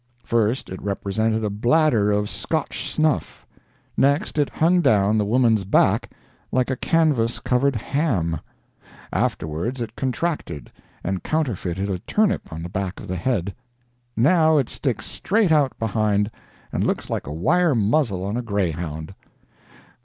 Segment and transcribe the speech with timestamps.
[0.23, 3.45] First it represented a bladder of scotch snuff;
[3.95, 6.09] next it hung down the woman's back
[6.51, 8.39] like a canvas covered ham;
[9.13, 10.71] afterwards it contracted,
[11.03, 13.53] and counterfeited a turnip on the back of the head;
[14.17, 16.31] now it sticks straight out behind,
[16.71, 19.13] and looks like a wire muzzle on a greyhound.